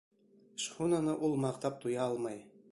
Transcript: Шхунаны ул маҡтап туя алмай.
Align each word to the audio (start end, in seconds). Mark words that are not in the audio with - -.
Шхунаны 0.63 1.15
ул 1.29 1.37
маҡтап 1.45 1.81
туя 1.85 2.03
алмай. 2.09 2.45